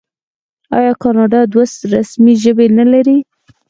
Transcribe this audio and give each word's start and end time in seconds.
آیا 0.77 0.93
کاناډا 1.03 1.41
دوه 1.51 1.65
رسمي 1.93 2.33
ژبې 2.43 2.67
نلري؟ 2.77 3.17